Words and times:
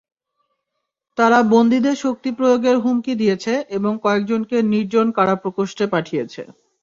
তারা 1.17 1.39
বন্দীদের 1.51 1.95
শক্তি 1.97 2.29
প্রয়োগের 2.37 2.75
হুমকি 2.83 3.13
দিয়েছে 3.21 3.53
এবং 3.77 3.91
কয়েকজনকে 4.05 4.57
নির্জন 4.71 5.07
কারা 5.17 5.35
প্রকোষ্ঠে 5.43 5.85
পাঠিয়েছে। 5.93 6.41